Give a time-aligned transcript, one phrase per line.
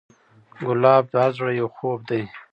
[0.65, 2.21] ګلاب د هر زړه یو خوب دی.